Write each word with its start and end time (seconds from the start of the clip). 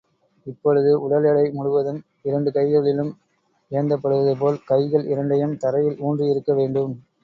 இப்பொழுது 0.47 0.91
உடல் 1.01 1.23
எடை 1.23 1.43
முழுவதும் 1.51 1.99
இரண்டு 2.21 2.51
கைகளிலும் 2.51 3.13
ஏந்தப்படுவது 3.71 4.35
போல், 4.37 4.61
கைகள் 4.65 5.07
இரண்டையும் 5.07 5.57
தரையில் 5.57 6.01
ஊன்றியிருக்க 6.01 6.53
வேண்டும். 6.55 6.93